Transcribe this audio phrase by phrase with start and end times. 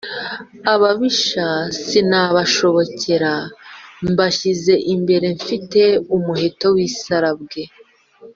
[0.73, 1.47] ababisha
[1.85, 3.33] sinabashobokera,
[4.09, 5.81] mbashinze imbere mfite
[6.15, 7.61] umuheto w’isarabwe.